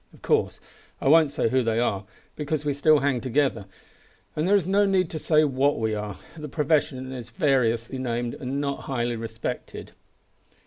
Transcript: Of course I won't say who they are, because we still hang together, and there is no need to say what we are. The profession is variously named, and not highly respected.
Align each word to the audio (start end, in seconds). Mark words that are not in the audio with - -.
Of 0.15 0.23
course 0.23 0.59
I 0.99 1.07
won't 1.07 1.29
say 1.29 1.49
who 1.49 1.61
they 1.61 1.79
are, 1.79 2.05
because 2.35 2.65
we 2.65 2.73
still 2.73 3.01
hang 3.01 3.21
together, 3.21 3.67
and 4.35 4.47
there 4.47 4.55
is 4.55 4.65
no 4.65 4.83
need 4.83 5.11
to 5.11 5.19
say 5.19 5.43
what 5.43 5.79
we 5.79 5.93
are. 5.93 6.17
The 6.35 6.49
profession 6.49 7.11
is 7.11 7.29
variously 7.29 7.99
named, 7.99 8.33
and 8.33 8.59
not 8.59 8.85
highly 8.85 9.15
respected. 9.15 9.91